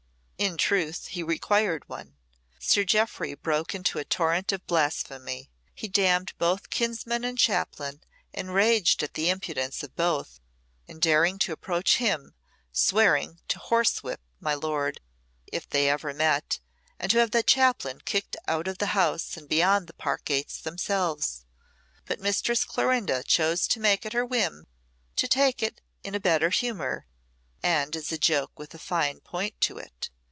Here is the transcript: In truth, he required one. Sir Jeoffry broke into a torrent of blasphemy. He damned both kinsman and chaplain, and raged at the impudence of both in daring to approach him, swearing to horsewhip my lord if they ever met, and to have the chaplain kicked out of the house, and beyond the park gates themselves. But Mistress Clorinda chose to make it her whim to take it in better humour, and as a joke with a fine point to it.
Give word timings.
In 0.41 0.57
truth, 0.57 1.05
he 1.09 1.21
required 1.21 1.87
one. 1.87 2.15
Sir 2.57 2.83
Jeoffry 2.83 3.35
broke 3.35 3.75
into 3.75 3.99
a 3.99 4.03
torrent 4.03 4.51
of 4.51 4.65
blasphemy. 4.65 5.51
He 5.75 5.87
damned 5.87 6.33
both 6.39 6.71
kinsman 6.71 7.23
and 7.23 7.37
chaplain, 7.37 8.01
and 8.33 8.51
raged 8.51 9.03
at 9.03 9.13
the 9.13 9.29
impudence 9.29 9.83
of 9.83 9.95
both 9.95 10.39
in 10.87 10.99
daring 10.99 11.37
to 11.37 11.51
approach 11.51 11.97
him, 11.97 12.33
swearing 12.71 13.39
to 13.49 13.59
horsewhip 13.59 14.19
my 14.39 14.55
lord 14.55 14.99
if 15.45 15.69
they 15.69 15.87
ever 15.87 16.11
met, 16.11 16.57
and 16.97 17.11
to 17.11 17.19
have 17.19 17.29
the 17.29 17.43
chaplain 17.43 18.01
kicked 18.03 18.35
out 18.47 18.67
of 18.67 18.79
the 18.79 18.87
house, 18.97 19.37
and 19.37 19.47
beyond 19.47 19.85
the 19.85 19.93
park 19.93 20.25
gates 20.25 20.59
themselves. 20.59 21.45
But 22.05 22.19
Mistress 22.19 22.65
Clorinda 22.65 23.21
chose 23.21 23.67
to 23.67 23.79
make 23.79 24.07
it 24.07 24.13
her 24.13 24.25
whim 24.25 24.65
to 25.17 25.27
take 25.27 25.61
it 25.61 25.81
in 26.03 26.17
better 26.17 26.49
humour, 26.49 27.05
and 27.61 27.95
as 27.95 28.11
a 28.11 28.17
joke 28.17 28.57
with 28.57 28.73
a 28.73 28.79
fine 28.79 29.19
point 29.19 29.61
to 29.61 29.77
it. 29.77 30.09